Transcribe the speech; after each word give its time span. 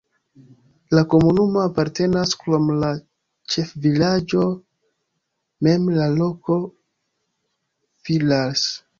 Al 0.91 0.95
la 0.99 1.01
komunumo 1.13 1.59
apartenas 1.63 2.31
krom 2.43 2.63
la 2.83 2.87
ĉefvilaĝo 3.55 4.45
mem 5.67 5.85
la 5.99 6.07
loko 6.15 6.57
Villars. 8.09 8.65